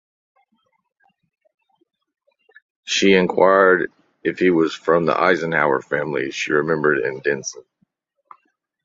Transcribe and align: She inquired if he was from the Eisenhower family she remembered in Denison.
She 2.85 3.13
inquired 3.13 3.91
if 4.23 4.39
he 4.39 4.49
was 4.49 4.73
from 4.73 5.05
the 5.05 5.15
Eisenhower 5.15 5.79
family 5.79 6.31
she 6.31 6.53
remembered 6.53 6.97
in 6.97 7.19
Denison. 7.19 7.63